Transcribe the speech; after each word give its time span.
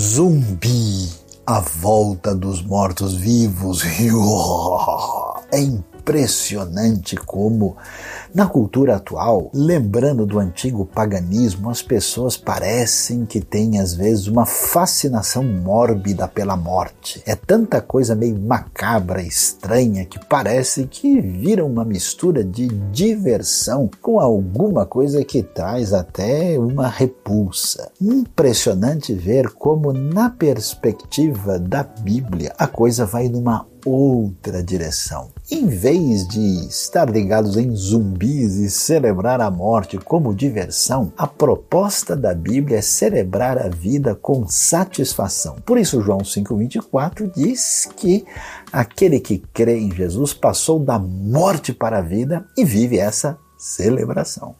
Zumbi, 0.00 1.10
a 1.46 1.60
volta 1.60 2.34
dos 2.34 2.62
mortos-vivos. 2.62 3.82
É 5.52 5.60
impressionante 5.60 7.16
como 7.16 7.76
na 8.32 8.46
cultura 8.46 8.96
atual, 8.96 9.50
lembrando 9.52 10.24
do 10.24 10.38
antigo 10.38 10.86
paganismo, 10.86 11.68
as 11.68 11.82
pessoas 11.82 12.36
parecem 12.36 13.26
que 13.26 13.40
têm 13.40 13.80
às 13.80 13.94
vezes 13.94 14.28
uma 14.28 14.46
fascinação 14.46 15.42
mórbida 15.42 16.28
pela 16.28 16.56
morte. 16.56 17.22
É 17.26 17.34
tanta 17.34 17.80
coisa 17.80 18.14
meio 18.14 18.38
macabra, 18.38 19.20
estranha, 19.20 20.04
que 20.04 20.18
parece 20.26 20.86
que 20.86 21.20
vira 21.20 21.64
uma 21.64 21.84
mistura 21.84 22.44
de 22.44 22.68
diversão 22.92 23.90
com 24.00 24.20
alguma 24.20 24.86
coisa 24.86 25.24
que 25.24 25.42
traz 25.42 25.92
até 25.92 26.58
uma 26.58 26.88
repulsa. 26.88 27.90
Impressionante 28.00 29.12
ver 29.12 29.50
como, 29.50 29.92
na 29.92 30.30
perspectiva 30.30 31.58
da 31.58 31.82
Bíblia, 31.82 32.54
a 32.56 32.66
coisa 32.66 33.04
vai 33.04 33.28
numa 33.28 33.66
outra 33.84 34.62
direção. 34.62 35.30
Em 35.50 35.66
vez 35.66 36.26
de 36.28 36.66
estar 36.66 37.10
ligados 37.10 37.56
em 37.56 37.74
zumbis 38.20 38.56
e 38.56 38.68
celebrar 38.68 39.40
a 39.40 39.50
morte 39.50 39.96
como 39.96 40.34
diversão, 40.34 41.12
a 41.16 41.26
proposta 41.26 42.14
da 42.14 42.34
Bíblia 42.34 42.78
é 42.78 42.82
celebrar 42.82 43.56
a 43.58 43.68
vida 43.68 44.14
com 44.14 44.46
satisfação. 44.46 45.56
Por 45.64 45.78
isso, 45.78 46.02
João 46.02 46.18
5,24 46.18 47.32
diz 47.34 47.88
que 47.96 48.24
aquele 48.70 49.18
que 49.18 49.38
crê 49.38 49.78
em 49.78 49.90
Jesus 49.90 50.34
passou 50.34 50.78
da 50.78 50.98
morte 50.98 51.72
para 51.72 51.98
a 51.98 52.02
vida 52.02 52.44
e 52.56 52.64
vive 52.64 52.98
essa 52.98 53.38
celebração. 53.56 54.54